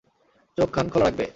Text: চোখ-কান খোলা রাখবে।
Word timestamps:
চোখ-কান 0.57 0.85
খোলা 0.89 1.05
রাখবে। 1.05 1.25